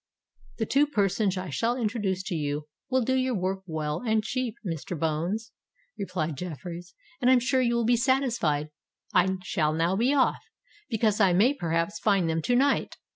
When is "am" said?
7.33-7.39